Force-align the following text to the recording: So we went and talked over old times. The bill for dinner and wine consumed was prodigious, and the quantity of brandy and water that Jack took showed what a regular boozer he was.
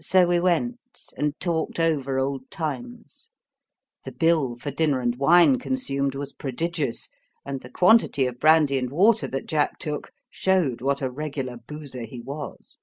So 0.00 0.28
we 0.28 0.38
went 0.38 0.78
and 1.16 1.34
talked 1.40 1.80
over 1.80 2.20
old 2.20 2.48
times. 2.52 3.30
The 4.04 4.12
bill 4.12 4.54
for 4.54 4.70
dinner 4.70 5.00
and 5.00 5.16
wine 5.16 5.58
consumed 5.58 6.14
was 6.14 6.32
prodigious, 6.32 7.08
and 7.44 7.60
the 7.60 7.68
quantity 7.68 8.26
of 8.26 8.38
brandy 8.38 8.78
and 8.78 8.90
water 8.90 9.26
that 9.26 9.46
Jack 9.46 9.80
took 9.80 10.12
showed 10.30 10.80
what 10.80 11.02
a 11.02 11.10
regular 11.10 11.56
boozer 11.56 12.02
he 12.04 12.20
was. 12.20 12.76